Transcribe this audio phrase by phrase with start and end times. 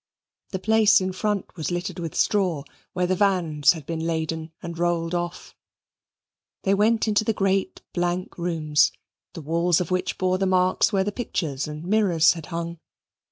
[0.49, 2.63] The place in front was littered with straw
[2.93, 5.55] where the vans had been laden and rolled off.
[6.63, 8.91] They went into the great blank rooms,
[9.33, 12.79] the walls of which bore the marks where the pictures and mirrors had hung.